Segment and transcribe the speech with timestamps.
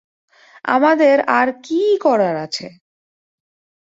[0.65, 2.67] আমাদের আর কী করার আছে?